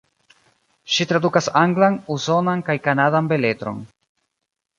Ŝi 0.93 1.05
tradukas 1.11 1.49
anglan, 1.61 1.99
usonan 2.15 2.65
kaj 2.71 2.77
kanadan 2.89 3.31
beletron. 3.35 3.87